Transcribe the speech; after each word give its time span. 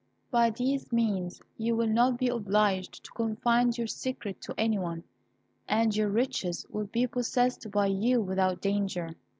By 0.31 0.49
this 0.49 0.91
means 0.91 1.43
you 1.59 1.75
will 1.75 1.85
not 1.85 2.17
be 2.17 2.27
obliged 2.27 3.03
to 3.03 3.11
confide 3.11 3.77
your 3.77 3.85
secret 3.85 4.41
to 4.41 4.55
any 4.57 4.79
one, 4.79 5.03
and 5.67 5.95
your 5.95 6.09
riches 6.09 6.65
will 6.71 6.87
be 6.87 7.05
possessed 7.05 7.69
by 7.69 7.85
you 7.85 8.19
without 8.19 8.61
danger. 8.61 9.15